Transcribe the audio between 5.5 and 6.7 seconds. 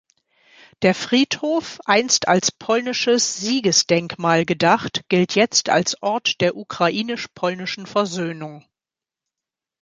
als Ort der